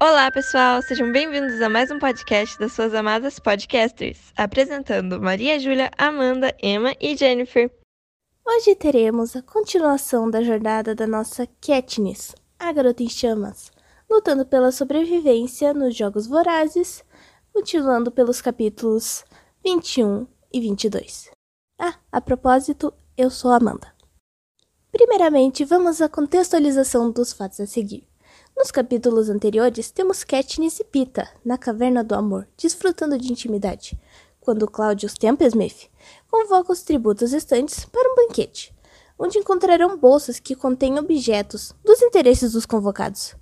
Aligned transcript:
Olá, 0.00 0.30
pessoal! 0.30 0.80
Sejam 0.80 1.10
bem-vindos 1.10 1.60
a 1.60 1.68
mais 1.68 1.90
um 1.90 1.98
podcast 1.98 2.56
das 2.56 2.72
suas 2.72 2.94
amadas 2.94 3.40
podcasters, 3.40 4.32
apresentando 4.36 5.20
Maria 5.20 5.58
Júlia, 5.58 5.90
Amanda, 5.98 6.54
Emma 6.62 6.94
e 7.00 7.16
Jennifer. 7.16 7.68
Hoje 8.46 8.76
teremos 8.76 9.34
a 9.34 9.42
continuação 9.42 10.30
da 10.30 10.40
jornada 10.40 10.94
da 10.94 11.04
nossa 11.04 11.48
Katniss, 11.60 12.32
a 12.60 12.72
garota 12.72 13.02
em 13.02 13.08
chamas, 13.08 13.72
lutando 14.08 14.46
pela 14.46 14.70
sobrevivência 14.70 15.74
nos 15.74 15.96
Jogos 15.96 16.28
Vorazes, 16.28 17.04
continuando 17.52 18.12
pelos 18.12 18.40
capítulos 18.40 19.24
21 19.64 20.28
e 20.52 20.60
22. 20.60 21.28
Ah, 21.76 21.94
a 22.12 22.20
propósito, 22.20 22.94
eu 23.16 23.30
sou 23.30 23.50
Amanda. 23.50 23.92
Primeiramente, 24.92 25.64
vamos 25.64 26.00
à 26.00 26.08
contextualização 26.08 27.10
dos 27.10 27.32
fatos 27.32 27.58
a 27.58 27.66
seguir. 27.66 28.07
Nos 28.58 28.72
capítulos 28.72 29.30
anteriores, 29.30 29.92
temos 29.92 30.24
Katniss 30.24 30.80
e 30.80 30.84
Pita, 30.84 31.28
na 31.44 31.56
Caverna 31.56 32.02
do 32.02 32.16
Amor, 32.16 32.48
desfrutando 32.56 33.16
de 33.16 33.30
intimidade, 33.30 33.96
quando 34.40 34.66
Claudius 34.66 35.14
Templesmith 35.14 35.88
convoca 36.28 36.72
os 36.72 36.82
tributos 36.82 37.30
restantes 37.30 37.84
para 37.84 38.10
um 38.10 38.16
banquete, 38.16 38.74
onde 39.16 39.38
encontrarão 39.38 39.96
bolsas 39.96 40.40
que 40.40 40.56
contêm 40.56 40.98
objetos 40.98 41.72
dos 41.84 42.02
interesses 42.02 42.50
dos 42.50 42.66
convocados. 42.66 43.36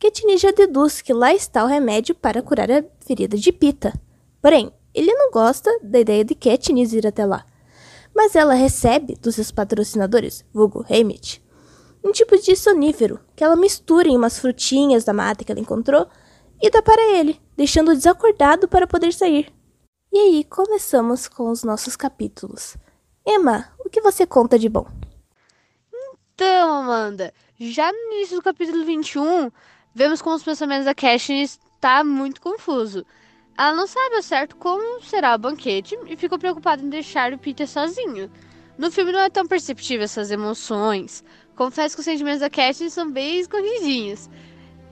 Katniss 0.00 0.40
já 0.40 0.52
deduz 0.52 1.02
que 1.02 1.12
lá 1.12 1.34
está 1.34 1.62
o 1.62 1.68
remédio 1.68 2.14
para 2.14 2.40
curar 2.40 2.70
a 2.70 2.82
ferida 3.00 3.36
de 3.36 3.52
Pita. 3.52 3.92
Porém, 4.40 4.72
ele 4.94 5.12
não 5.12 5.30
gosta 5.30 5.70
da 5.82 6.00
ideia 6.00 6.24
de 6.24 6.34
Katniss 6.34 6.94
ir 6.94 7.06
até 7.06 7.26
lá. 7.26 7.44
Mas 8.14 8.34
ela 8.34 8.54
recebe 8.54 9.16
dos 9.16 9.34
seus 9.34 9.52
patrocinadores, 9.52 10.46
vulgo 10.50 10.82
Heimit, 10.88 11.44
um 12.06 12.12
tipo 12.12 12.38
de 12.38 12.54
sonífero 12.54 13.20
que 13.34 13.42
ela 13.42 13.56
mistura 13.56 14.08
em 14.08 14.16
umas 14.16 14.38
frutinhas 14.38 15.04
da 15.04 15.12
mata 15.12 15.44
que 15.44 15.50
ela 15.50 15.60
encontrou 15.60 16.06
e 16.62 16.70
dá 16.70 16.80
para 16.80 17.02
ele, 17.18 17.40
deixando-o 17.56 17.94
desacordado 17.94 18.68
para 18.68 18.86
poder 18.86 19.12
sair. 19.12 19.52
E 20.12 20.18
aí, 20.18 20.44
começamos 20.44 21.26
com 21.26 21.50
os 21.50 21.64
nossos 21.64 21.96
capítulos. 21.96 22.76
Emma, 23.26 23.72
o 23.84 23.90
que 23.90 24.00
você 24.00 24.24
conta 24.24 24.58
de 24.58 24.68
bom? 24.68 24.86
Então, 26.32 26.74
Amanda, 26.74 27.34
já 27.58 27.90
no 27.92 28.12
início 28.12 28.36
do 28.36 28.42
capítulo 28.42 28.84
21, 28.84 29.50
vemos 29.92 30.22
como 30.22 30.36
os 30.36 30.44
pensamentos 30.44 30.84
da 30.84 30.94
Katniss 30.94 31.58
tá 31.80 32.04
muito 32.04 32.40
confuso. 32.40 33.04
Ela 33.58 33.74
não 33.74 33.86
sabe 33.86 34.16
ao 34.16 34.22
certo 34.22 34.54
como 34.56 35.02
será 35.02 35.34
o 35.34 35.38
banquete 35.38 35.98
e 36.06 36.16
ficou 36.16 36.38
preocupada 36.38 36.82
em 36.82 36.88
deixar 36.88 37.32
o 37.32 37.38
Peter 37.38 37.66
sozinho. 37.66 38.30
No 38.78 38.90
filme 38.90 39.10
não 39.10 39.20
é 39.20 39.30
tão 39.30 39.46
perceptível 39.46 40.04
essas 40.04 40.30
emoções, 40.30 41.24
Confesso 41.56 41.96
que 41.96 42.00
os 42.00 42.04
sentimentos 42.04 42.40
da 42.40 42.50
Katniss 42.50 42.92
são 42.92 43.10
bem 43.10 43.40
escondidinhos. 43.40 44.28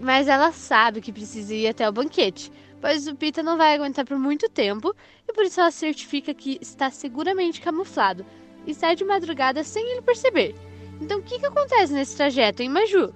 Mas 0.01 0.27
ela 0.27 0.51
sabe 0.51 1.03
que 1.03 1.13
precisa 1.13 1.55
ir 1.55 1.69
até 1.69 1.87
o 1.89 1.93
banquete, 1.93 2.51
pois 2.81 3.07
o 3.07 3.15
Pita 3.15 3.43
não 3.43 3.59
vai 3.59 3.75
aguentar 3.75 4.05
por 4.05 4.19
muito 4.19 4.49
tempo 4.49 4.95
e 5.29 5.33
por 5.33 5.45
isso 5.45 5.61
ela 5.61 5.71
certifica 5.71 6.33
que 6.33 6.59
está 6.61 6.91
seguramente 6.91 7.61
camuflado 7.61 8.25
e 8.67 8.75
sai 8.75 8.97
de 8.97 9.05
madrugada 9.05 9.63
sem 9.63 9.93
ele 9.93 10.03
perceber. 10.03 10.55
Então 11.01 11.19
o 11.19 11.23
que, 11.23 11.39
que 11.39 11.47
acontece 11.47 11.93
nesse 11.93 12.17
trajeto, 12.17 12.63
hein, 12.63 12.71
Maju? 12.71 13.13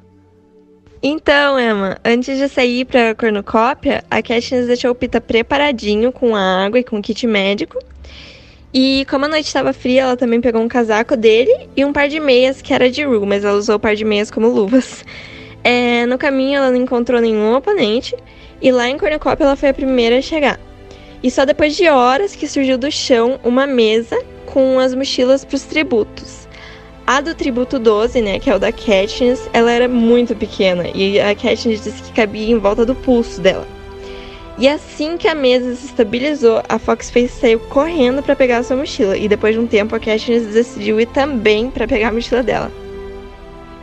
Então, 1.02 1.58
Emma, 1.58 1.96
antes 2.04 2.36
de 2.36 2.48
sair 2.48 2.84
para 2.84 3.10
a 3.10 3.14
cornucópia, 3.14 4.04
a 4.10 4.20
Katniss 4.20 4.66
deixou 4.66 4.90
o 4.90 4.94
Pita 4.94 5.20
preparadinho 5.20 6.12
com 6.12 6.36
água 6.36 6.80
e 6.80 6.84
com 6.84 7.00
kit 7.00 7.26
médico 7.26 7.78
e 8.72 9.06
como 9.08 9.24
a 9.24 9.28
noite 9.28 9.46
estava 9.46 9.72
fria, 9.72 10.02
ela 10.02 10.16
também 10.16 10.40
pegou 10.40 10.60
um 10.60 10.68
casaco 10.68 11.16
dele 11.16 11.68
e 11.74 11.84
um 11.84 11.92
par 11.92 12.08
de 12.08 12.20
meias 12.20 12.60
que 12.60 12.74
era 12.74 12.90
de 12.90 13.02
Rue, 13.02 13.26
mas 13.26 13.44
ela 13.44 13.56
usou 13.56 13.76
o 13.76 13.80
par 13.80 13.96
de 13.96 14.04
meias 14.04 14.30
como 14.30 14.48
luvas. 14.48 15.04
É, 15.64 16.06
no 16.06 16.16
caminho, 16.16 16.58
ela 16.58 16.70
não 16.70 16.76
encontrou 16.76 17.20
nenhum 17.20 17.54
oponente 17.54 18.14
e 18.60 18.70
lá 18.70 18.88
em 18.88 18.96
Cornucópia 18.96 19.44
ela 19.44 19.56
foi 19.56 19.70
a 19.70 19.74
primeira 19.74 20.18
a 20.18 20.22
chegar. 20.22 20.58
E 21.22 21.30
só 21.30 21.44
depois 21.44 21.74
de 21.74 21.88
horas 21.88 22.36
que 22.36 22.46
surgiu 22.46 22.78
do 22.78 22.90
chão 22.92 23.40
uma 23.42 23.66
mesa 23.66 24.16
com 24.46 24.78
as 24.78 24.94
mochilas 24.94 25.44
para 25.44 25.56
os 25.56 25.62
tributos. 25.62 26.46
A 27.06 27.20
do 27.20 27.34
tributo 27.34 27.78
12, 27.78 28.20
né, 28.20 28.38
que 28.38 28.50
é 28.50 28.54
o 28.54 28.58
da 28.58 28.70
Katniss, 28.70 29.48
ela 29.52 29.72
era 29.72 29.88
muito 29.88 30.36
pequena 30.36 30.86
e 30.94 31.18
a 31.18 31.34
Katniss 31.34 31.82
disse 31.82 32.02
que 32.02 32.12
cabia 32.12 32.52
em 32.52 32.58
volta 32.58 32.84
do 32.84 32.94
pulso 32.94 33.40
dela. 33.40 33.66
E 34.60 34.66
assim 34.66 35.16
que 35.16 35.28
a 35.28 35.36
mesa 35.36 35.76
se 35.76 35.86
estabilizou, 35.86 36.60
a 36.68 36.80
Foxface 36.80 37.28
saiu 37.28 37.60
correndo 37.60 38.20
para 38.24 38.34
pegar 38.34 38.64
sua 38.64 38.76
mochila. 38.76 39.16
E 39.16 39.28
depois 39.28 39.54
de 39.54 39.60
um 39.60 39.68
tempo, 39.68 39.94
a 39.94 40.00
Katniss 40.00 40.52
decidiu 40.52 41.00
ir 41.00 41.06
também 41.06 41.70
para 41.70 41.86
pegar 41.86 42.08
a 42.08 42.12
mochila 42.12 42.42
dela. 42.42 42.68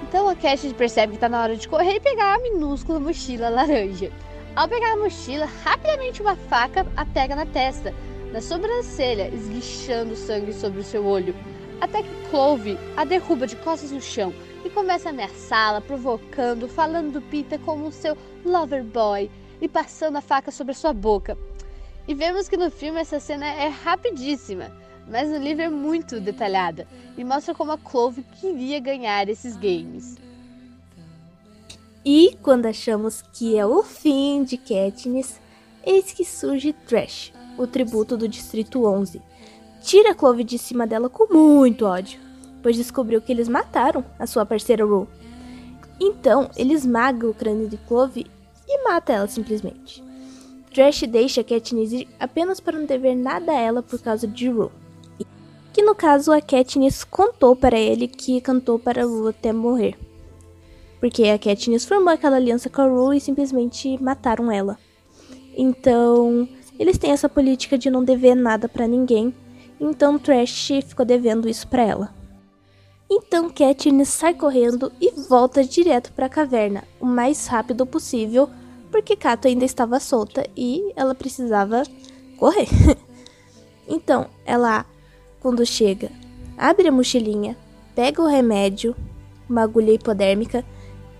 Então 0.04 0.28
a 0.28 0.36
Katniss 0.36 0.74
percebe 0.74 1.12
que 1.12 1.16
está 1.16 1.30
na 1.30 1.42
hora 1.42 1.56
de 1.56 1.66
correr 1.66 1.96
e 1.96 2.00
pegar 2.02 2.36
a 2.36 2.40
minúscula 2.40 3.00
mochila 3.00 3.48
laranja. 3.48 4.12
Ao 4.54 4.68
pegar 4.68 4.92
a 4.92 4.98
mochila, 4.98 5.48
rapidamente 5.64 6.22
uma 6.22 6.36
faca 6.36 6.86
a 6.98 7.06
pega 7.06 7.38
na 7.38 7.46
testa, 7.46 7.94
na 8.34 8.42
sobrancelha, 8.42 9.32
esguichando 9.34 10.14
sangue 10.14 10.52
sobre 10.52 10.82
o 10.82 10.84
seu 10.84 11.06
olho. 11.06 11.34
Até 11.80 12.04
que 12.04 12.30
Clove 12.30 12.78
a 12.98 13.06
derruba 13.06 13.48
de 13.48 13.56
costas 13.56 13.94
no 13.94 14.02
chão 14.02 14.34
e 14.66 14.70
começa 14.70 15.08
a 15.08 15.12
ameaçá-la, 15.14 15.80
provocando, 15.80 16.68
falando 16.68 17.14
do 17.14 17.22
Peter 17.22 17.60
como 17.60 17.94
seu 17.94 18.18
lover 18.44 18.84
boy 18.84 19.30
e 19.62 19.68
passando 19.68 20.18
a 20.18 20.22
faca 20.22 20.52
sobre 20.52 20.72
a 20.72 20.76
sua 20.76 20.94
boca. 20.94 21.38
E 22.08 22.14
vemos 22.14 22.48
que 22.48 22.58
no 22.58 22.70
filme 22.70 23.00
essa 23.00 23.20
cena 23.20 23.46
é 23.46 23.68
rapidíssima, 23.68 24.72
mas 25.08 25.30
no 25.30 25.38
livro 25.38 25.64
é 25.64 25.70
muito 25.70 26.20
detalhada 26.20 26.88
e 27.18 27.24
mostra 27.24 27.54
como 27.54 27.72
a 27.72 27.78
Clove 27.78 28.24
queria 28.40 28.80
ganhar 28.80 29.28
esses 29.30 29.56
games. 29.56 30.18
E 32.04 32.38
quando 32.44 32.68
achamos 32.68 33.24
que 33.34 33.58
é 33.58 33.66
o 33.66 33.82
fim 33.82 34.44
de 34.44 34.58
Katniss, 34.58 35.40
eis 35.84 36.12
que 36.12 36.24
surge 36.24 36.72
Trash, 36.72 37.34
o 37.58 37.66
tributo 37.66 38.16
do 38.16 38.28
Distrito 38.28 38.86
11. 38.86 39.22
Tira 39.82 40.12
a 40.12 40.16
Clove 40.16 40.44
de 40.44 40.58
cima 40.60 40.86
dela 40.86 41.10
com 41.10 41.34
muito 41.34 41.86
ódio, 41.86 42.20
pois 42.62 42.76
descobriu 42.76 43.22
que 43.22 43.32
eles 43.32 43.48
mataram 43.48 44.06
a 44.20 44.28
sua 44.28 44.46
parceira 44.46 44.86
Rue. 44.86 45.08
Então, 46.00 46.50
ele 46.56 46.74
esmaga 46.74 47.28
o 47.28 47.34
crânio 47.34 47.70
de 47.70 47.78
Clove 47.78 48.28
e 48.68 48.84
mata 48.84 49.14
ela 49.14 49.28
simplesmente. 49.28 50.04
Trash 50.74 51.04
deixa 51.04 51.44
Katniss 51.44 51.94
ir 51.94 52.08
apenas 52.20 52.60
para 52.60 52.78
não 52.78 52.86
dever 52.86 53.16
nada 53.16 53.52
a 53.52 53.60
ela 53.60 53.82
por 53.82 54.00
causa 54.00 54.28
de 54.28 54.50
Rue. 54.50 54.70
Que 55.72 55.82
no 55.82 55.96
caso 55.96 56.32
a 56.32 56.42
Katniss 56.42 57.04
contou 57.04 57.56
para 57.56 57.78
ele 57.78 58.08
que 58.08 58.42
cantou 58.42 58.78
para 58.78 59.06
Rue 59.06 59.30
até 59.30 59.54
morrer. 59.54 59.96
Porque 61.00 61.24
a 61.26 61.40
Katniss 61.40 61.86
formou 61.86 62.14
aquela 62.14 62.36
aliança 62.36 62.70
com 62.70 62.82
a 62.82 62.88
Rue 62.88 63.18
e 63.18 63.22
simplesmente 63.22 64.02
mataram 64.02 64.52
ela. 64.52 64.78
Então, 65.56 66.48
eles 66.78 66.98
têm 66.98 67.12
essa 67.12 67.30
política 67.30 67.78
de 67.78 67.90
não 67.90 68.04
dever 68.04 68.36
nada 68.36 68.68
para 68.68 68.88
ninguém. 68.88 69.34
Então 69.80 70.20
Trash 70.20 70.68
ficou 70.88 71.06
devendo 71.06 71.48
isso 71.48 71.68
para 71.68 71.84
ela. 71.84 72.25
Então 73.10 73.50
Katniss 73.50 74.10
sai 74.10 74.34
correndo 74.34 74.92
e 75.00 75.12
volta 75.12 75.64
direto 75.64 76.12
para 76.14 76.26
a 76.26 76.30
caverna, 76.30 76.84
o 77.00 77.06
mais 77.06 77.46
rápido 77.46 77.86
possível, 77.86 78.50
porque 78.92 79.16
Kato 79.16 79.48
ainda 79.48 79.64
estava 79.64 80.00
solta 80.00 80.48
e 80.58 80.92
ela 80.96 81.14
precisava 81.14 81.84
correr. 82.38 82.68
então, 83.88 84.28
ela, 84.44 84.86
quando 85.40 85.66
chega, 85.66 86.12
abre 86.58 86.88
a 86.88 86.92
mochilinha, 86.92 87.56
pega 87.94 88.22
o 88.22 88.28
remédio, 88.28 88.96
uma 89.48 89.62
agulha 89.62 89.92
hipodérmica 89.92 90.66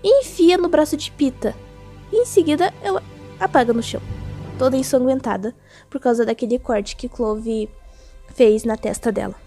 e 0.02 0.20
enfia 0.20 0.58
no 0.58 0.68
braço 0.68 0.96
de 0.96 1.10
Pita. 1.12 1.54
E 2.12 2.16
em 2.16 2.24
seguida, 2.24 2.74
ela 2.82 3.02
apaga 3.38 3.72
no 3.72 3.82
chão, 3.82 4.00
toda 4.58 4.76
ensanguentada 4.76 5.54
por 5.88 6.00
causa 6.00 6.24
daquele 6.24 6.58
corte 6.58 6.96
que 6.96 7.08
Clove 7.08 7.68
fez 8.34 8.64
na 8.64 8.76
testa 8.76 9.12
dela. 9.12 9.45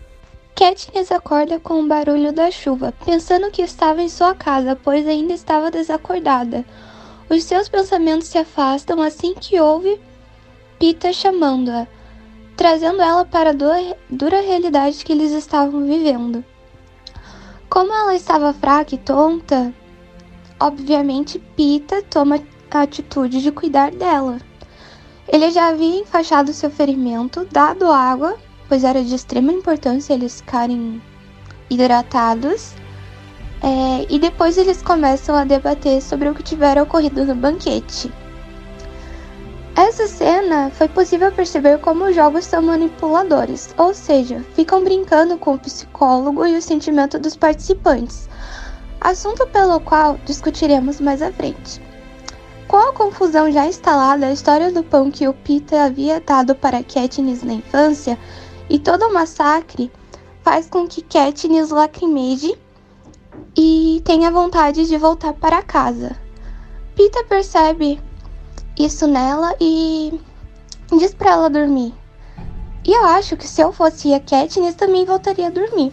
Katniss 0.56 1.12
acorda 1.12 1.60
com 1.60 1.82
o 1.82 1.88
barulho 1.88 2.34
da 2.34 2.52
chuva, 2.52 2.94
pensando 3.06 3.50
que 3.50 3.62
estava 3.62 4.02
em 4.02 4.10
sua 4.10 4.36
casa, 4.36 4.76
pois 4.76 5.08
ainda 5.08 5.34
estava 5.34 5.72
desacordada. 5.72 6.66
Os 7.30 7.44
seus 7.44 7.70
pensamentos 7.70 8.28
se 8.28 8.38
afastam 8.38 9.02
assim 9.02 9.34
que 9.34 9.60
ouve 9.60 10.02
Peter 10.80 11.14
chamando-a, 11.14 11.88
trazendo 12.58 13.02
ela 13.02 13.24
para 13.24 13.52
a 13.52 13.96
dura 14.10 14.42
realidade 14.42 15.06
que 15.06 15.14
eles 15.14 15.32
estavam 15.32 15.86
vivendo. 15.86 16.44
Como 17.70 17.94
ela 17.94 18.16
estava 18.16 18.52
fraca 18.52 18.96
e 18.96 18.98
tonta, 18.98 19.74
obviamente 20.60 21.40
Pita 21.56 22.02
toma 22.02 22.42
a 22.72 22.82
atitude 22.82 23.42
de 23.42 23.52
cuidar 23.52 23.92
dela. 23.92 24.40
Ele 25.28 25.52
já 25.52 25.70
havia 25.70 26.02
enfaixado 26.02 26.52
seu 26.52 26.72
ferimento, 26.72 27.48
dado 27.52 27.92
água 27.92 28.36
pois 28.70 28.84
era 28.84 29.04
de 29.04 29.14
extrema 29.14 29.52
importância 29.52 30.14
eles 30.14 30.40
ficarem 30.40 31.02
hidratados. 31.70 32.74
É, 33.62 34.06
e 34.10 34.18
depois 34.18 34.58
eles 34.58 34.82
começam 34.82 35.36
a 35.36 35.44
debater 35.44 36.02
sobre 36.02 36.30
o 36.30 36.34
que 36.34 36.42
tiver 36.42 36.82
ocorrido 36.82 37.26
no 37.26 37.36
banquete. 37.36 38.10
Essa 39.76 40.08
cena 40.08 40.70
foi 40.72 40.88
possível 40.88 41.32
perceber 41.32 41.80
como 41.80 42.06
os 42.06 42.16
jogos 42.16 42.46
são 42.46 42.62
manipuladores, 42.62 43.74
ou 43.78 43.94
seja, 43.94 44.46
ficam 44.54 44.84
brincando 44.84 45.38
com 45.38 45.54
o 45.54 45.60
psicólogo 45.60 46.46
e 46.46 46.58
o 46.58 46.62
sentimento 46.62 47.18
dos 47.18 47.36
participantes, 47.36 48.30
assunto 49.00 49.48
pelo 49.48 49.80
qual 49.80 50.18
discutiremos 50.26 51.00
mais 51.00 51.22
à 51.22 51.32
frente. 51.32 51.82
Com 52.68 52.78
a 52.78 52.94
confusão 52.94 53.52
já 53.52 53.66
instalada, 53.66 54.28
a 54.28 54.34
história 54.34 54.72
do 54.72 54.84
pão 54.84 55.10
que 55.10 55.28
o 55.28 55.34
Peter 55.34 55.82
havia 55.82 56.20
dado 56.20 56.54
para 56.54 56.84
Katniss 56.84 57.42
na 57.42 57.54
infância 57.54 58.18
e 58.70 58.78
todo 58.78 59.06
o 59.08 59.14
massacre 59.14 59.92
faz 60.44 60.68
com 60.70 60.88
que 60.88 61.02
Katniss 61.02 61.70
lacrimeje 61.70 62.58
e 63.58 64.02
tenha 64.06 64.32
vontade 64.32 64.88
de 64.88 64.98
voltar 64.98 65.34
para 65.34 65.62
casa. 65.62 66.16
Peter 66.96 67.26
percebe 67.28 68.00
isso 68.78 69.08
nela 69.08 69.56
e 69.60 70.20
diz 70.98 71.14
para 71.14 71.32
ela 71.32 71.50
dormir. 71.50 71.94
E 72.86 72.92
eu 72.92 73.06
acho 73.06 73.36
que 73.36 73.48
se 73.48 73.62
eu 73.62 73.72
fosse 73.72 74.14
a 74.14 74.20
Katniss 74.20 74.76
também 74.76 75.06
voltaria 75.06 75.48
a 75.48 75.52
dormir, 75.52 75.92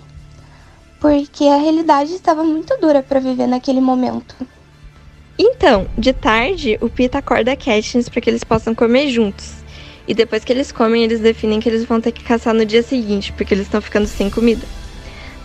porque 1.00 1.44
a 1.44 1.56
realidade 1.56 2.14
estava 2.14 2.44
muito 2.44 2.76
dura 2.80 3.02
para 3.02 3.20
viver 3.20 3.46
naquele 3.46 3.80
momento. 3.80 4.34
Então, 5.38 5.86
de 5.98 6.12
tarde, 6.12 6.78
o 6.80 6.88
Pita 6.88 7.18
acorda 7.18 7.52
a 7.52 7.56
Katniss 7.56 8.08
para 8.08 8.20
que 8.20 8.30
eles 8.30 8.44
possam 8.44 8.74
comer 8.74 9.08
juntos. 9.10 9.65
E 10.06 10.14
depois 10.14 10.44
que 10.44 10.52
eles 10.52 10.70
comem, 10.70 11.02
eles 11.02 11.20
definem 11.20 11.60
que 11.60 11.68
eles 11.68 11.84
vão 11.84 12.00
ter 12.00 12.12
que 12.12 12.22
caçar 12.22 12.54
no 12.54 12.64
dia 12.64 12.82
seguinte, 12.82 13.32
porque 13.32 13.52
eles 13.52 13.66
estão 13.66 13.80
ficando 13.80 14.06
sem 14.06 14.30
comida. 14.30 14.64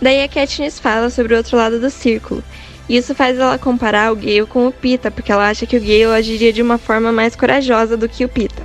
Daí 0.00 0.22
a 0.22 0.28
Katniss 0.28 0.78
fala 0.78 1.10
sobre 1.10 1.34
o 1.34 1.36
outro 1.36 1.56
lado 1.56 1.80
do 1.80 1.90
círculo. 1.90 2.42
E 2.88 2.96
isso 2.96 3.14
faz 3.14 3.38
ela 3.38 3.58
comparar 3.58 4.12
o 4.12 4.16
Gale 4.16 4.46
com 4.46 4.66
o 4.66 4.72
Pita, 4.72 5.10
porque 5.10 5.30
ela 5.30 5.48
acha 5.48 5.66
que 5.66 5.76
o 5.76 5.80
Gale 5.80 6.06
agiria 6.06 6.52
de 6.52 6.60
uma 6.60 6.78
forma 6.78 7.12
mais 7.12 7.36
corajosa 7.36 7.96
do 7.96 8.08
que 8.08 8.24
o 8.24 8.28
Pita. 8.28 8.62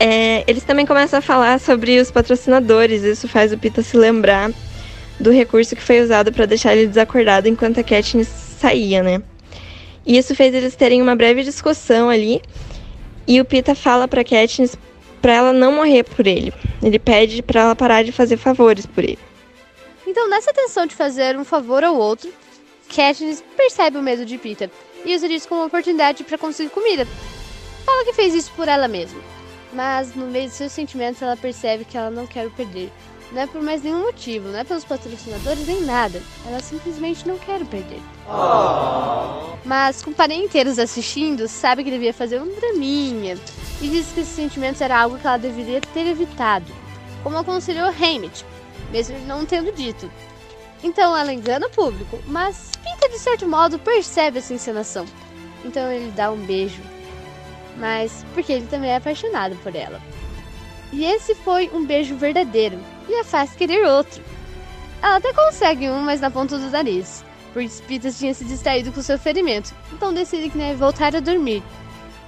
É, 0.00 0.44
eles 0.46 0.62
também 0.62 0.86
começam 0.86 1.18
a 1.18 1.22
falar 1.22 1.58
sobre 1.58 1.98
os 2.00 2.10
patrocinadores, 2.10 3.02
isso 3.02 3.26
faz 3.26 3.52
o 3.52 3.58
Pita 3.58 3.82
se 3.82 3.96
lembrar 3.96 4.50
do 5.18 5.30
recurso 5.30 5.74
que 5.74 5.82
foi 5.82 6.00
usado 6.00 6.32
para 6.32 6.46
deixar 6.46 6.76
ele 6.76 6.86
desacordado 6.86 7.48
enquanto 7.48 7.80
a 7.80 7.82
Katniss 7.82 8.28
saía, 8.60 9.02
né? 9.02 9.22
E 10.06 10.16
isso 10.16 10.34
fez 10.34 10.54
eles 10.54 10.74
terem 10.76 11.02
uma 11.02 11.16
breve 11.16 11.42
discussão 11.42 12.08
ali. 12.08 12.40
E 13.28 13.38
o 13.42 13.44
Pita 13.44 13.74
fala 13.74 14.08
para 14.08 14.24
Katniss 14.24 14.74
para 15.20 15.34
ela 15.34 15.52
não 15.52 15.70
morrer 15.70 16.02
por 16.02 16.26
ele. 16.26 16.50
Ele 16.82 16.98
pede 16.98 17.42
para 17.42 17.60
ela 17.60 17.76
parar 17.76 18.02
de 18.02 18.10
fazer 18.10 18.38
favores 18.38 18.86
por 18.86 19.04
ele. 19.04 19.18
Então, 20.06 20.30
nessa 20.30 20.50
tensão 20.54 20.86
de 20.86 20.94
fazer 20.94 21.36
um 21.36 21.44
favor 21.44 21.84
ao 21.84 21.94
outro, 21.94 22.32
Katniss 22.88 23.44
percebe 23.54 23.98
o 23.98 24.02
medo 24.02 24.24
de 24.24 24.38
Pita 24.38 24.70
e 25.04 25.14
usa 25.14 25.26
isso 25.26 25.46
como 25.46 25.66
oportunidade 25.66 26.24
para 26.24 26.38
conseguir 26.38 26.70
comida. 26.70 27.06
Fala 27.84 28.02
que 28.04 28.14
fez 28.14 28.34
isso 28.34 28.50
por 28.56 28.66
ela 28.66 28.88
mesma, 28.88 29.20
mas 29.74 30.14
no 30.14 30.26
meio 30.26 30.48
de 30.48 30.54
seus 30.54 30.72
sentimentos 30.72 31.20
ela 31.20 31.36
percebe 31.36 31.84
que 31.84 31.98
ela 31.98 32.10
não 32.10 32.26
quer 32.26 32.46
o 32.46 32.50
perder. 32.50 32.90
Não 33.30 33.42
é 33.42 33.46
por 33.46 33.62
mais 33.62 33.82
nenhum 33.82 34.06
motivo, 34.06 34.48
não 34.48 34.58
é 34.58 34.64
pelos 34.64 34.84
patrocinadores 34.84 35.66
nem 35.66 35.82
nada. 35.82 36.22
Ela 36.46 36.60
simplesmente 36.60 37.28
não 37.28 37.36
quer 37.38 37.64
perder. 37.66 38.00
Mas 39.64 40.02
com 40.02 40.12
parenteiros 40.12 40.78
assistindo, 40.78 41.46
sabe 41.46 41.84
que 41.84 41.90
devia 41.90 42.14
fazer 42.14 42.40
um 42.40 42.54
draminha 42.54 43.36
e 43.82 43.88
diz 43.88 44.06
que 44.12 44.20
esses 44.20 44.34
sentimentos 44.34 44.80
era 44.80 44.98
algo 44.98 45.18
que 45.18 45.26
ela 45.26 45.36
deveria 45.36 45.80
ter 45.80 46.06
evitado, 46.06 46.72
como 47.22 47.36
aconselhou 47.36 47.88
Hammett, 47.88 48.44
mesmo 48.90 49.16
ele 49.16 49.26
não 49.26 49.44
tendo 49.44 49.72
dito. 49.72 50.10
Então 50.82 51.14
ela 51.14 51.32
engana 51.32 51.66
o 51.66 51.70
público, 51.70 52.18
mas 52.26 52.70
Peter 52.82 53.10
de 53.10 53.18
certo 53.18 53.46
modo 53.46 53.78
percebe 53.78 54.38
essa 54.38 54.54
encenação. 54.54 55.04
Então 55.64 55.90
ele 55.92 56.10
dá 56.12 56.30
um 56.30 56.38
beijo, 56.38 56.80
mas 57.76 58.24
porque 58.32 58.52
ele 58.52 58.66
também 58.66 58.90
é 58.90 58.96
apaixonado 58.96 59.54
por 59.56 59.74
ela. 59.74 60.00
E 60.92 61.04
esse 61.04 61.34
foi 61.34 61.68
um 61.74 61.84
beijo 61.84 62.16
verdadeiro 62.16 62.78
e 63.08 63.14
a 63.14 63.24
faz 63.24 63.52
querer 63.52 63.86
outro. 63.86 64.22
Ela 65.02 65.16
até 65.16 65.32
consegue 65.32 65.88
um, 65.88 66.00
mas 66.00 66.20
na 66.20 66.30
ponta 66.30 66.58
do 66.58 66.70
nariz, 66.70 67.24
porque 67.52 67.70
Peter 67.86 68.12
tinha 68.12 68.34
se 68.34 68.44
distraído 68.44 68.92
com 68.92 69.00
seu 69.00 69.18
ferimento, 69.18 69.74
então 69.92 70.12
decide 70.12 70.50
que 70.50 70.58
deve 70.58 70.74
voltar 70.74 71.14
a 71.14 71.20
dormir. 71.20 71.62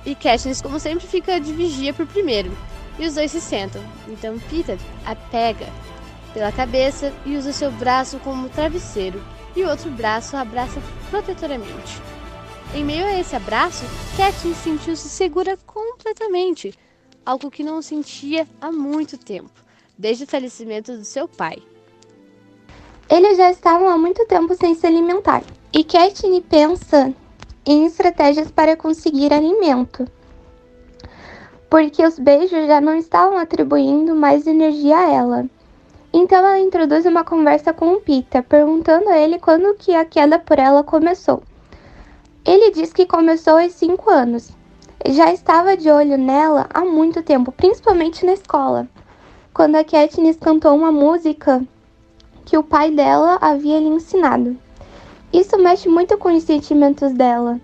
E 0.06 0.14
Katniss, 0.14 0.62
como 0.62 0.80
sempre, 0.80 1.06
fica 1.06 1.40
de 1.40 1.52
vigia 1.52 1.92
por 1.92 2.06
primeiro, 2.06 2.56
e 2.98 3.06
os 3.06 3.14
dois 3.14 3.30
se 3.30 3.40
sentam. 3.40 3.82
Então 4.08 4.38
Peter 4.48 4.78
a 5.04 5.14
pega 5.14 5.68
pela 6.32 6.52
cabeça 6.52 7.12
e 7.26 7.36
usa 7.36 7.52
seu 7.52 7.70
braço 7.72 8.18
como 8.20 8.48
travesseiro, 8.48 9.22
e 9.54 9.62
o 9.62 9.68
outro 9.68 9.90
braço 9.90 10.36
a 10.36 10.40
abraça 10.40 10.80
protetoramente. 11.10 12.00
Em 12.72 12.84
meio 12.84 13.04
a 13.04 13.18
esse 13.18 13.34
abraço, 13.34 13.84
Katniss 14.16 14.58
sentiu-se 14.58 15.08
segura 15.08 15.58
completamente, 15.66 16.72
algo 17.26 17.50
que 17.50 17.64
não 17.64 17.82
sentia 17.82 18.46
há 18.60 18.70
muito 18.70 19.18
tempo, 19.18 19.50
desde 20.00 20.24
o 20.24 20.26
falecimento 20.26 20.96
do 20.96 21.04
seu 21.04 21.28
pai. 21.28 21.62
Eles 23.08 23.36
já 23.36 23.50
estavam 23.50 23.86
há 23.88 23.98
muito 23.98 24.24
tempo 24.26 24.54
sem 24.54 24.74
se 24.74 24.86
alimentar, 24.86 25.42
e 25.74 25.84
Katniss 25.84 26.42
pensa 26.48 27.12
em 27.66 27.84
estratégias 27.84 28.50
para 28.50 28.76
conseguir 28.76 29.30
alimento, 29.30 30.06
porque 31.68 32.04
os 32.04 32.18
beijos 32.18 32.66
já 32.66 32.80
não 32.80 32.96
estavam 32.96 33.36
atribuindo 33.36 34.14
mais 34.14 34.46
energia 34.46 34.96
a 34.96 35.12
ela. 35.12 35.46
Então 36.12 36.38
ela 36.38 36.58
introduz 36.58 37.04
uma 37.04 37.22
conversa 37.22 37.72
com 37.74 37.92
o 37.92 38.00
Pita, 38.00 38.42
perguntando 38.42 39.10
a 39.10 39.18
ele 39.18 39.38
quando 39.38 39.74
que 39.74 39.94
a 39.94 40.04
queda 40.04 40.38
por 40.38 40.58
ela 40.58 40.82
começou. 40.82 41.42
Ele 42.44 42.70
diz 42.70 42.90
que 42.92 43.04
começou 43.04 43.58
aos 43.58 43.72
5 43.74 44.10
anos. 44.10 44.50
Já 45.06 45.32
estava 45.32 45.76
de 45.76 45.90
olho 45.90 46.16
nela 46.16 46.66
há 46.72 46.84
muito 46.84 47.22
tempo, 47.22 47.52
principalmente 47.52 48.24
na 48.26 48.32
escola, 48.32 48.88
quando 49.52 49.76
a 49.76 49.84
Katniss 49.84 50.36
cantou 50.38 50.74
uma 50.74 50.92
música 50.92 51.62
que 52.44 52.56
o 52.56 52.62
pai 52.62 52.90
dela 52.90 53.38
havia 53.40 53.78
lhe 53.78 53.88
ensinado. 53.88 54.56
Isso 55.32 55.58
mexe 55.58 55.88
muito 55.88 56.16
com 56.18 56.34
os 56.34 56.42
sentimentos 56.42 57.12
dela. 57.12 57.60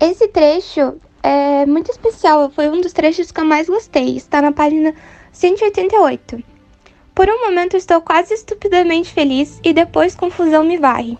Esse 0.00 0.28
trecho 0.28 1.00
é 1.22 1.66
muito 1.66 1.90
especial, 1.90 2.50
foi 2.50 2.68
um 2.68 2.80
dos 2.80 2.92
trechos 2.92 3.30
que 3.30 3.40
eu 3.40 3.44
mais 3.44 3.68
gostei. 3.68 4.16
Está 4.16 4.42
na 4.42 4.52
página 4.52 4.94
188. 5.32 6.42
Por 7.14 7.28
um 7.28 7.46
momento 7.46 7.76
estou 7.76 8.00
quase 8.00 8.34
estupidamente 8.34 9.12
feliz 9.12 9.58
e 9.64 9.72
depois 9.72 10.14
confusão 10.14 10.62
me 10.62 10.76
varre. 10.76 11.18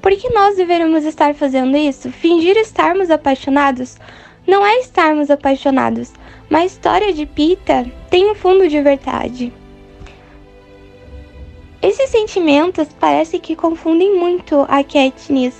Por 0.00 0.12
que 0.12 0.28
nós 0.30 0.56
deveríamos 0.56 1.04
estar 1.04 1.34
fazendo 1.34 1.76
isso? 1.76 2.10
Fingir 2.10 2.56
estarmos 2.56 3.10
apaixonados 3.10 3.96
não 4.46 4.64
é 4.64 4.80
estarmos 4.80 5.30
apaixonados, 5.30 6.12
mas 6.50 6.62
a 6.62 6.66
história 6.66 7.12
de 7.12 7.26
Pita 7.26 7.86
tem 8.10 8.30
um 8.30 8.34
fundo 8.34 8.68
de 8.68 8.80
verdade. 8.80 9.52
Esses 11.80 12.10
sentimentos 12.10 12.88
parece 13.00 13.38
que 13.38 13.56
confundem 13.56 14.16
muito 14.16 14.60
a 14.68 14.84
Katniss. 14.84 15.56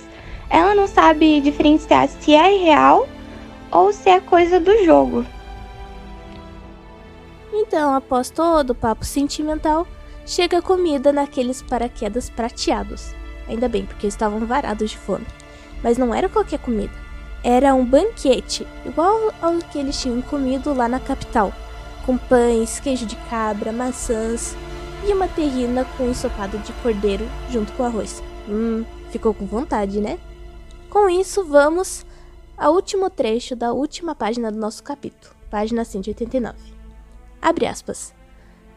Ela 0.49 0.73
não 0.73 0.87
sabe 0.87 1.41
diferenciar 1.41 2.07
se 2.07 2.33
é 2.33 2.57
real 2.57 3.07
ou 3.71 3.91
se 3.91 4.09
é 4.09 4.19
coisa 4.19 4.59
do 4.59 4.85
jogo. 4.85 5.25
Então, 7.51 7.93
após 7.93 8.29
todo 8.29 8.69
o 8.71 8.75
papo 8.75 9.03
sentimental, 9.03 9.85
chega 10.25 10.61
comida 10.61 11.11
naqueles 11.11 11.61
paraquedas 11.61 12.29
prateados. 12.29 13.13
Ainda 13.47 13.67
bem, 13.67 13.85
porque 13.85 14.07
estavam 14.07 14.45
varados 14.45 14.91
de 14.91 14.97
fome. 14.97 15.25
Mas 15.83 15.97
não 15.97 16.13
era 16.15 16.29
qualquer 16.29 16.59
comida. 16.59 16.93
Era 17.43 17.75
um 17.75 17.83
banquete, 17.83 18.65
igual 18.85 19.33
ao 19.41 19.57
que 19.57 19.77
eles 19.77 19.99
tinham 19.99 20.21
comido 20.21 20.73
lá 20.73 20.87
na 20.87 20.99
capital, 20.99 21.51
com 22.05 22.17
pães, 22.17 22.79
queijo 22.79 23.05
de 23.05 23.17
cabra, 23.29 23.71
maçãs 23.71 24.55
e 25.05 25.11
uma 25.11 25.27
terrina 25.27 25.85
com 25.97 26.07
ensopado 26.07 26.57
de 26.59 26.71
cordeiro 26.73 27.27
junto 27.49 27.73
com 27.73 27.83
arroz. 27.83 28.23
Hum, 28.47 28.85
ficou 29.09 29.33
com 29.33 29.45
vontade, 29.45 29.99
né? 29.99 30.17
Com 30.89 31.09
isso, 31.09 31.43
vamos 31.43 32.05
ao 32.57 32.73
último 32.73 33.09
trecho 33.09 33.55
da 33.55 33.73
última 33.73 34.15
página 34.15 34.51
do 34.51 34.57
nosso 34.57 34.81
capítulo, 34.83 35.35
página 35.49 35.83
189. 35.83 36.55
Abre 37.41 37.65
aspas. 37.65 38.13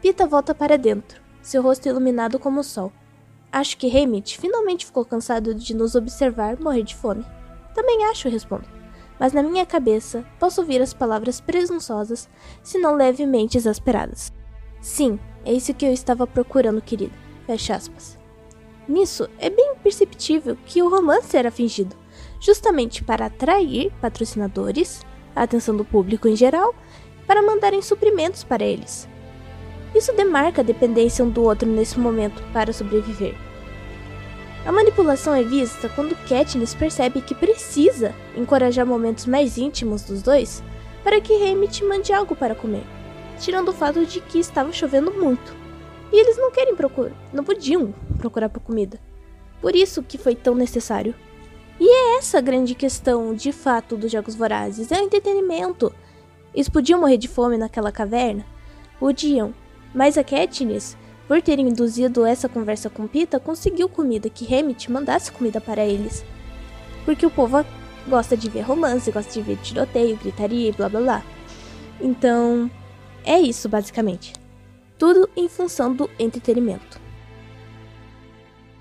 Pita 0.01 0.27
volta 0.27 0.53
para 0.53 0.77
dentro, 0.77 1.21
seu 1.41 1.61
rosto 1.61 1.87
iluminado 1.87 2.37
como 2.37 2.59
o 2.59 2.63
sol. 2.63 2.91
Acho 3.51 3.77
que 3.77 3.87
Hammett 3.87 4.37
finalmente 4.37 4.85
ficou 4.85 5.05
cansado 5.05 5.55
de 5.55 5.73
nos 5.73 5.95
observar 5.95 6.59
morrer 6.59 6.83
de 6.83 6.95
fome. 6.95 7.25
Também 7.77 8.05
acho, 8.05 8.27
respondo. 8.27 8.65
Mas 9.19 9.33
na 9.33 9.43
minha 9.43 9.63
cabeça 9.63 10.25
posso 10.39 10.61
ouvir 10.61 10.81
as 10.81 10.95
palavras 10.95 11.39
presunçosas, 11.39 12.27
se 12.63 12.79
não 12.79 12.95
levemente 12.95 13.55
exasperadas. 13.55 14.33
Sim, 14.81 15.19
é 15.45 15.53
isso 15.53 15.75
que 15.75 15.85
eu 15.85 15.93
estava 15.93 16.25
procurando, 16.25 16.81
querido. 16.81 17.13
Fecha 17.45 17.75
aspas. 17.75 18.17
Nisso, 18.87 19.29
é 19.37 19.51
bem 19.51 19.75
perceptível 19.83 20.57
que 20.65 20.81
o 20.81 20.89
romance 20.89 21.37
era 21.37 21.51
fingido, 21.51 21.95
justamente 22.39 23.03
para 23.03 23.27
atrair 23.27 23.93
patrocinadores, 24.01 25.05
a 25.35 25.43
atenção 25.43 25.77
do 25.77 25.85
público 25.85 26.27
em 26.27 26.35
geral, 26.35 26.73
para 27.27 27.43
mandarem 27.43 27.83
suprimentos 27.83 28.43
para 28.43 28.65
eles. 28.65 29.07
Isso 29.93 30.11
demarca 30.13 30.61
a 30.61 30.65
dependência 30.65 31.23
um 31.23 31.29
do 31.29 31.43
outro 31.43 31.69
nesse 31.69 31.99
momento 31.99 32.41
para 32.51 32.73
sobreviver. 32.73 33.35
A 34.65 34.71
manipulação 34.71 35.33
é 35.33 35.43
vista 35.43 35.87
quando 35.89 36.15
Katniss 36.27 36.75
percebe 36.75 37.21
que 37.21 37.33
precisa 37.33 38.13
encorajar 38.35 38.85
momentos 38.85 39.25
mais 39.25 39.57
íntimos 39.57 40.03
dos 40.03 40.21
dois 40.21 40.63
para 41.03 41.21
que 41.21 41.33
Hammett 41.33 41.83
mande 41.85 42.11
algo 42.11 42.35
para 42.35 42.53
comer, 42.53 42.83
tirando 43.39 43.69
o 43.69 43.73
fato 43.73 44.05
de 44.05 44.19
que 44.19 44.39
estava 44.39 44.73
chovendo 44.73 45.11
muito. 45.11 45.55
E 46.11 46.19
eles 46.19 46.37
não 46.37 46.51
querem 46.51 46.75
procurar, 46.75 47.13
não 47.31 47.43
podiam 47.43 47.93
procurar 48.17 48.49
por 48.49 48.59
comida. 48.61 48.99
Por 49.61 49.75
isso 49.75 50.03
que 50.03 50.17
foi 50.17 50.35
tão 50.35 50.53
necessário. 50.53 51.15
E 51.79 51.87
é 51.87 52.17
essa 52.17 52.39
a 52.39 52.41
grande 52.41 52.75
questão, 52.75 53.33
de 53.33 53.51
fato, 53.51 53.95
dos 53.95 54.11
Jogos 54.11 54.35
Vorazes: 54.35 54.91
é 54.91 54.99
o 54.99 55.03
entretenimento. 55.03 55.93
Eles 56.53 56.69
podiam 56.69 56.99
morrer 56.99 57.17
de 57.17 57.27
fome 57.27 57.57
naquela 57.57 57.91
caverna? 57.91 58.45
Podiam. 58.99 59.53
Mas 59.93 60.17
a 60.17 60.23
Katniss, 60.23 60.97
por 61.27 61.41
ter 61.41 61.59
induzido 61.59 62.25
essa 62.25 62.47
conversa 62.47 62.89
com 62.89 63.07
Pita, 63.07 63.39
conseguiu 63.39 63.89
comida 63.89 64.29
que 64.29 64.45
Hammett 64.53 64.89
mandasse 64.91 65.31
comida 65.31 65.59
para 65.59 65.85
eles. 65.85 66.23
Porque 67.03 67.25
o 67.25 67.29
povo 67.29 67.65
gosta 68.07 68.37
de 68.37 68.49
ver 68.49 68.61
romance, 68.61 69.11
gosta 69.11 69.31
de 69.31 69.41
ver 69.41 69.57
tiroteio, 69.57 70.17
gritaria 70.17 70.69
e 70.69 70.71
blá 70.71 70.87
blá 70.87 71.01
blá. 71.01 71.23
Então, 71.99 72.71
é 73.25 73.39
isso 73.39 73.67
basicamente. 73.67 74.33
Tudo 74.97 75.29
em 75.35 75.49
função 75.49 75.93
do 75.93 76.09
entretenimento. 76.17 76.99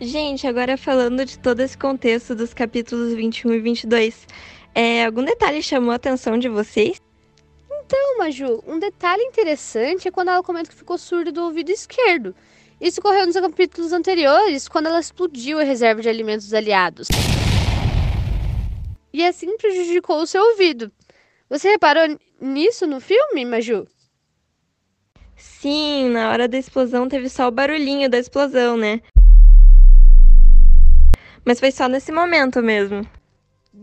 Gente, 0.00 0.46
agora 0.46 0.76
falando 0.76 1.24
de 1.24 1.38
todo 1.38 1.60
esse 1.60 1.76
contexto 1.76 2.34
dos 2.34 2.52
capítulos 2.52 3.14
21 3.14 3.54
e 3.54 3.60
22, 3.60 4.26
é, 4.74 5.06
algum 5.06 5.24
detalhe 5.24 5.62
chamou 5.62 5.90
a 5.90 5.94
atenção 5.94 6.38
de 6.38 6.48
vocês? 6.48 7.00
Então, 7.86 8.18
Maju, 8.18 8.64
um 8.66 8.80
detalhe 8.80 9.22
interessante 9.22 10.08
é 10.08 10.10
quando 10.10 10.28
ela 10.28 10.42
comenta 10.42 10.68
que 10.68 10.74
ficou 10.74 10.98
surda 10.98 11.30
do 11.30 11.44
ouvido 11.44 11.70
esquerdo. 11.70 12.34
Isso 12.80 12.98
ocorreu 12.98 13.24
nos 13.24 13.36
capítulos 13.36 13.92
anteriores, 13.92 14.66
quando 14.66 14.86
ela 14.86 14.98
explodiu 14.98 15.60
a 15.60 15.62
reserva 15.62 16.02
de 16.02 16.08
alimentos 16.08 16.46
dos 16.46 16.54
aliados. 16.54 17.06
E 19.12 19.24
assim 19.24 19.56
prejudicou 19.56 20.20
o 20.20 20.26
seu 20.26 20.42
ouvido. 20.42 20.90
Você 21.48 21.70
reparou 21.70 22.18
nisso 22.40 22.88
no 22.88 23.00
filme, 23.00 23.44
Maju? 23.44 23.86
Sim, 25.36 26.08
na 26.08 26.30
hora 26.30 26.48
da 26.48 26.58
explosão 26.58 27.08
teve 27.08 27.28
só 27.28 27.46
o 27.46 27.52
barulhinho 27.52 28.10
da 28.10 28.18
explosão, 28.18 28.76
né? 28.76 29.00
Mas 31.44 31.60
foi 31.60 31.70
só 31.70 31.88
nesse 31.88 32.10
momento 32.10 32.60
mesmo. 32.60 33.08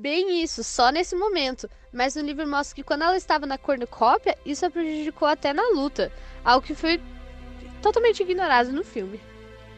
Bem 0.04 0.44
isso, 0.44 0.66
só 0.66 0.90
nesse 0.90 1.16
momento. 1.16 1.70
Mas 1.90 2.14
no 2.14 2.24
livro 2.24 2.46
mostra 2.46 2.76
que 2.76 2.84
quando 2.84 3.04
ela 3.04 3.16
estava 3.16 3.46
na 3.46 3.58
cornucópia, 3.58 4.38
isso 4.46 4.66
a 4.66 4.70
prejudicou 4.70 5.26
até 5.26 5.54
na 5.54 5.70
luta. 5.70 6.12
Algo 6.44 6.68
que 6.68 6.76
foi 6.76 7.00
totalmente 7.82 8.22
ignorado 8.22 8.74
no 8.74 8.84
filme. 8.84 9.22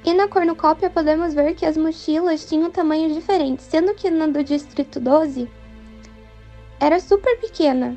E 0.03 0.12
na 0.15 0.27
cornucópia 0.27 0.89
podemos 0.89 1.36
ver 1.36 1.53
que 1.53 1.63
as 1.63 1.77
mochilas 1.77 2.44
tinham 2.44 2.72
tamanhos 2.72 3.13
diferentes, 3.13 3.67
sendo 3.67 3.94
que 3.94 4.10
na 4.10 4.25
do 4.25 4.44
Distrito 4.44 5.00
12 5.00 5.48
era 6.79 7.00
super 7.00 7.39
pequena, 7.39 7.96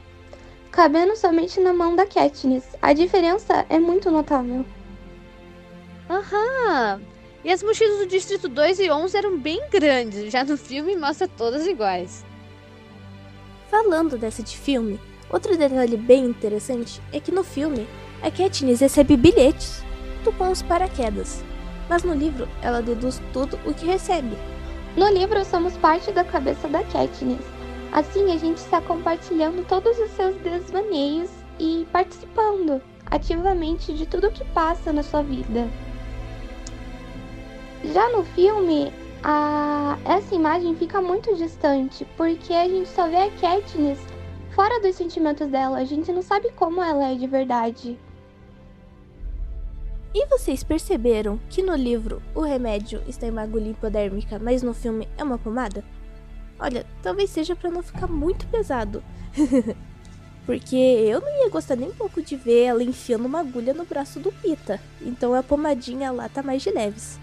cabendo 0.71 1.17
somente 1.17 1.59
na 1.61 1.73
mão 1.73 1.97
da 1.97 2.05
Katniss. 2.05 2.77
A 2.83 2.93
diferença 2.93 3.65
é 3.71 3.79
muito 3.79 4.11
notável. 4.11 4.67
Aham! 6.11 7.01
E 7.45 7.53
as 7.53 7.63
mochilas 7.63 7.99
do 7.99 8.07
Distrito 8.07 8.49
2 8.49 8.81
e 8.81 8.91
11 8.91 9.17
eram 9.17 9.39
bem 9.39 9.61
grandes, 9.71 10.33
já 10.33 10.43
no 10.43 10.57
filme 10.57 10.97
mostra 10.97 11.29
todas 11.29 11.67
iguais. 11.67 12.25
Falando 13.71 14.19
dessa 14.19 14.43
de 14.43 14.57
filme, 14.57 14.99
outro 15.31 15.57
detalhe 15.57 15.97
bem 15.97 16.25
interessante 16.25 17.01
é 17.13 17.21
que 17.21 17.31
no 17.31 17.45
filme 17.45 17.87
a 18.23 18.31
Katniss 18.31 18.81
recebe 18.81 19.17
bilhetes 19.17 19.85
do 20.25 20.33
com 20.33 20.51
os 20.51 20.63
paraquedas, 20.63 21.45
mas 21.89 22.03
no 22.03 22.13
livro 22.13 22.49
ela 22.61 22.83
deduz 22.83 23.21
tudo 23.33 23.59
o 23.65 23.73
que 23.73 23.87
recebe. 23.87 24.37
No 24.97 25.09
livro 25.09 25.45
somos 25.45 25.77
parte 25.77 26.11
da 26.11 26.25
cabeça 26.25 26.67
da 26.67 26.83
Katniss, 26.83 27.45
assim 27.93 28.33
a 28.33 28.37
gente 28.37 28.57
está 28.57 28.81
compartilhando 28.81 29.65
todos 29.69 29.97
os 29.97 30.11
seus 30.11 30.35
desvaneios 30.39 31.31
e 31.61 31.87
participando 31.93 32.83
ativamente 33.07 33.93
de 33.95 34.07
tudo 34.07 34.27
o 34.27 34.33
que 34.33 34.45
passa 34.47 34.93
na 34.93 35.05
sua 35.05 35.23
vida. 35.23 35.69
Já 37.85 38.09
no 38.11 38.25
filme, 38.25 38.93
a... 39.23 39.99
essa 40.05 40.35
imagem 40.35 40.75
fica 40.77 41.01
muito 41.01 41.35
distante, 41.37 42.07
porque 42.17 42.53
a 42.53 42.69
gente 42.69 42.89
só 42.89 43.09
vê 43.09 43.17
a 43.17 43.31
Katniss 43.31 44.01
fora 44.59 44.81
dos 44.81 44.97
sentimentos 44.97 45.47
dela, 45.49 45.79
a 45.79 45.85
gente 45.85 46.11
não 46.11 46.21
sabe 46.21 46.51
como 46.51 46.83
ela 46.83 47.13
é 47.13 47.15
de 47.15 47.29
verdade. 47.29 47.97
E 50.13 50.27
vocês 50.27 50.65
perceberam 50.65 51.39
que 51.49 51.63
no 51.63 51.77
livro 51.77 52.21
o 52.35 52.41
remédio 52.41 53.01
está 53.07 53.27
em 53.27 53.31
uma 53.31 53.43
agulha 53.43 53.71
hipodérmica, 53.71 54.37
mas 54.37 54.63
no 54.63 54.75
filme 54.75 55.09
é 55.17 55.23
uma 55.23 55.39
pomada? 55.39 55.85
Olha, 56.59 56.85
talvez 57.03 57.31
seja 57.31 57.55
para 57.55 57.71
não 57.71 57.85
ficar 57.85 58.09
muito 58.09 58.49
pesado. 58.49 59.01
Porque 60.45 60.75
eu 60.75 61.21
não 61.21 61.45
ia 61.45 61.51
gostar 61.51 61.77
nem 61.77 61.91
um 61.91 61.95
pouco 61.95 62.21
de 62.21 62.35
ver 62.35 62.65
ela 62.65 62.83
enfiando 62.83 63.27
uma 63.27 63.41
agulha 63.41 63.73
no 63.73 63.85
braço 63.85 64.19
do 64.19 64.33
Pita. 64.33 64.81
Então 65.01 65.35
a 65.35 65.43
pomadinha 65.43 66.11
lá 66.11 66.29
tá 66.29 66.43
mais 66.43 66.63
de 66.63 66.71
leves. 66.71 67.21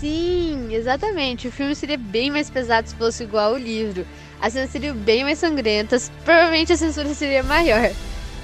Sim, 0.00 0.72
exatamente. 0.72 1.48
O 1.48 1.52
filme 1.52 1.74
seria 1.74 1.98
bem 1.98 2.30
mais 2.30 2.48
pesado 2.48 2.88
se 2.88 2.94
fosse 2.94 3.24
igual 3.24 3.52
ao 3.52 3.58
livro. 3.58 4.06
As 4.40 4.52
cenas 4.52 4.70
seriam 4.70 4.94
bem 4.94 5.24
mais 5.24 5.38
sangrentas, 5.38 6.10
provavelmente 6.24 6.72
a 6.72 6.76
censura 6.76 7.12
seria 7.14 7.42
maior. 7.42 7.90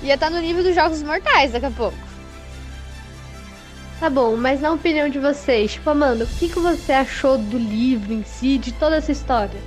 Ia 0.03 0.15
estar 0.15 0.31
no 0.31 0.41
nível 0.41 0.65
dos 0.65 0.75
Jogos 0.75 1.03
Mortais 1.03 1.53
daqui 1.53 1.67
a 1.67 1.71
pouco. 1.71 1.97
Tá 4.01 4.11
bom, 4.11 4.37
mas 4.37 4.61
na 4.61 4.73
opinião 4.73 5.09
de 5.09 5.21
vocês, 5.21 5.73
tipo, 5.75 5.89
Amanda, 5.89 6.25
o 6.25 6.27
que, 6.27 6.49
que 6.49 6.59
você 6.59 6.93
achou 6.93 7.39
do 7.39 7.57
livro 7.57 8.13
em 8.13 8.25
si, 8.25 8.59
de 8.59 8.73
toda 8.73 8.97
essa 8.97 9.13
história? 9.13 9.59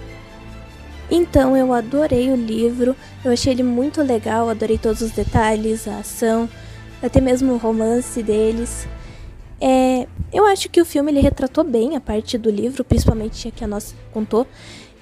Então, 1.10 1.56
eu 1.56 1.72
adorei 1.72 2.29
o 2.29 2.36
livro, 2.36 2.94
eu 3.24 3.32
achei 3.32 3.53
ele 3.53 3.63
muito 3.63 4.03
legal, 4.03 4.50
adorei 4.50 4.77
todos 4.77 5.01
os 5.01 5.12
detalhes, 5.12 5.88
a 5.88 6.00
ação, 6.00 6.50
até 7.01 7.22
mesmo 7.22 7.53
o 7.53 7.58
romance 7.58 8.22
deles. 8.22 8.86
É, 9.59 10.07
eu 10.31 10.45
acho 10.45 10.69
que 10.69 10.79
o 10.79 10.85
filme 10.85 11.11
ele 11.11 11.19
retratou 11.19 11.63
bem 11.63 11.95
a 11.95 12.01
parte 12.01 12.37
do 12.37 12.49
livro, 12.49 12.83
principalmente 12.83 13.47
a 13.47 13.51
que 13.51 13.63
a 13.63 13.67
nossa 13.67 13.95
contou. 14.11 14.47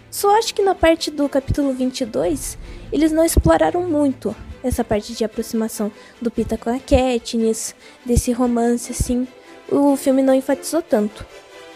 Só 0.09 0.37
acho 0.37 0.55
que 0.55 0.61
na 0.61 0.73
parte 0.73 1.11
do 1.11 1.27
capítulo 1.27 1.73
22, 1.73 2.57
eles 2.91 3.11
não 3.11 3.25
exploraram 3.25 3.81
muito 3.83 4.33
essa 4.63 4.83
parte 4.83 5.13
de 5.13 5.23
aproximação 5.25 5.91
do 6.21 6.31
Pita 6.31 6.57
com 6.57 6.69
a 6.69 6.79
Katniss, 6.79 7.75
desse 8.05 8.31
romance 8.31 8.91
assim. 8.91 9.27
O 9.69 9.95
filme 9.95 10.21
não 10.21 10.33
enfatizou 10.33 10.81
tanto. 10.81 11.25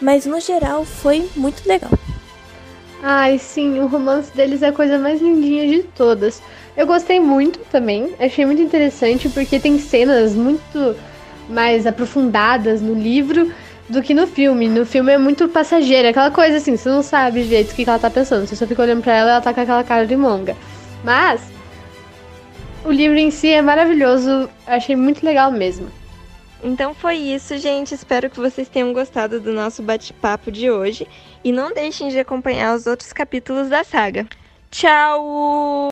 Mas 0.00 0.24
no 0.24 0.40
geral 0.40 0.84
foi 0.84 1.28
muito 1.36 1.68
legal. 1.68 1.90
Ai, 3.02 3.38
sim, 3.38 3.78
o 3.78 3.86
romance 3.86 4.34
deles 4.34 4.62
é 4.62 4.68
a 4.68 4.72
coisa 4.72 4.98
mais 4.98 5.20
lindinha 5.20 5.66
de 5.68 5.82
todas. 5.82 6.42
Eu 6.76 6.86
gostei 6.86 7.20
muito 7.20 7.58
também, 7.70 8.14
achei 8.18 8.46
muito 8.46 8.62
interessante 8.62 9.28
porque 9.28 9.60
tem 9.60 9.78
cenas 9.78 10.34
muito 10.34 10.96
mais 11.50 11.86
aprofundadas 11.86 12.80
no 12.80 12.94
livro 12.94 13.52
do 13.88 14.02
que 14.02 14.14
no 14.14 14.26
filme. 14.26 14.68
No 14.68 14.86
filme 14.86 15.12
é 15.12 15.18
muito 15.18 15.48
passageira, 15.48 16.10
aquela 16.10 16.30
coisa 16.30 16.56
assim, 16.56 16.76
você 16.76 16.88
não 16.88 17.02
sabe 17.02 17.42
direito 17.42 17.72
o 17.72 17.74
que 17.74 17.88
ela 17.88 17.98
tá 17.98 18.08
pensando. 18.08 18.46
Você 18.46 18.56
só 18.56 18.66
fica 18.66 18.82
olhando 18.82 19.02
pra 19.02 19.14
ela 19.14 19.30
e 19.30 19.32
ela 19.32 19.40
tá 19.40 19.52
com 19.52 19.60
aquela 19.60 19.84
cara 19.84 20.06
de 20.06 20.16
monga. 20.16 20.56
Mas 21.04 21.42
o 22.84 22.90
livro 22.90 23.18
em 23.18 23.30
si 23.30 23.48
é 23.48 23.60
maravilhoso, 23.60 24.48
achei 24.66 24.96
muito 24.96 25.24
legal 25.24 25.50
mesmo. 25.50 25.88
Então 26.62 26.94
foi 26.94 27.16
isso, 27.16 27.56
gente. 27.58 27.94
Espero 27.94 28.30
que 28.30 28.38
vocês 28.38 28.68
tenham 28.68 28.92
gostado 28.92 29.40
do 29.40 29.52
nosso 29.52 29.82
bate-papo 29.82 30.50
de 30.52 30.70
hoje. 30.70 31.06
E 31.42 31.52
não 31.52 31.72
deixem 31.72 32.08
de 32.08 32.18
acompanhar 32.18 32.74
os 32.74 32.86
outros 32.86 33.12
capítulos 33.12 33.68
da 33.68 33.82
saga. 33.82 34.26
Tchau! 34.70 35.89